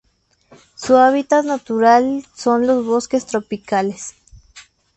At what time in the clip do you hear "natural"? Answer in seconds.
1.45-2.25